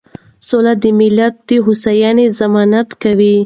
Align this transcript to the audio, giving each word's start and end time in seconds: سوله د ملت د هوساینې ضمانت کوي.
سوله 0.47 0.73
د 0.83 0.85
ملت 0.99 1.35
د 1.49 1.51
هوساینې 1.65 2.25
ضمانت 2.39 2.89
کوي. 3.01 3.35